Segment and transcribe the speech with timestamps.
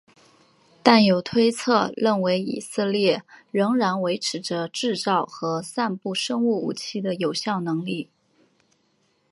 [0.81, 8.09] 但有推测认为以色列仍然维持着制造和散布生物武器的有效能力。